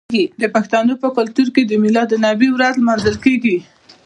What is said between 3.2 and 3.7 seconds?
کیږي.